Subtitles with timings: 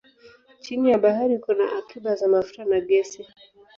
[0.63, 3.21] Chini ya bahari kuna akiba za mafuta na gesi.